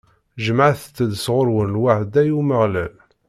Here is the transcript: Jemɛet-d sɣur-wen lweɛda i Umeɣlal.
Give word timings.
Jemɛet-d 0.45 1.11
sɣur-wen 1.23 1.73
lweɛda 1.75 2.21
i 2.25 2.31
Umeɣlal. 2.39 2.93